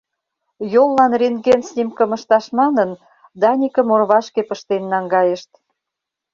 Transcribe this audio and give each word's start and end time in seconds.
Йоллан 0.73 1.11
рентген 1.21 1.61
снимкым 1.69 2.09
ышташ 2.17 2.45
манын, 2.59 2.89
Даникым 3.41 3.87
орвашке 3.95 4.41
пыштен 4.49 4.83
наҥгайышт. 4.91 5.51